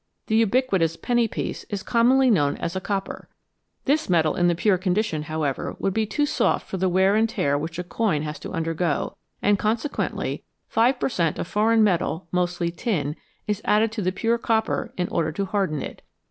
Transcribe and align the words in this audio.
The 0.25 0.35
ubiquitous 0.37 0.97
penny 0.97 1.27
piece 1.27 1.63
is 1.65 1.83
commonly 1.83 2.31
known 2.31 2.57
as" 2.57 2.71
a 2.75 2.79
74 2.81 2.81
TWO 2.81 2.89
METALS 2.89 3.27
BETTER 3.27 3.27
THAN 3.27 3.33
ONE 3.35 3.61
copper/' 3.61 3.85
This 4.01 4.09
metal 4.09 4.35
in 4.35 4.47
the 4.47 4.55
pure 4.55 4.77
condition, 4.79 5.21
however, 5.21 5.75
would 5.77 5.93
be 5.93 6.07
too 6.07 6.25
soft 6.25 6.65
for 6.67 6.77
the 6.77 6.89
wear 6.89 7.15
and 7.15 7.29
tear 7.29 7.55
which 7.55 7.77
a 7.77 7.83
coin 7.83 8.23
has 8.23 8.39
to 8.39 8.51
undergo, 8.51 9.15
and 9.43 9.59
consequently 9.59 10.43
5 10.69 10.99
per 10.99 11.09
cent, 11.09 11.37
of 11.37 11.45
foreign 11.47 11.83
metal 11.83 12.27
(mostly 12.31 12.71
tin) 12.71 13.15
is 13.45 13.61
added 13.63 13.91
to 13.91 14.01
the 14.01 14.11
pure 14.11 14.39
copper 14.39 14.91
in 14.97 15.07
order 15.09 15.31
to 15.33 15.45
harden 15.45 15.83
it. 15.83 16.01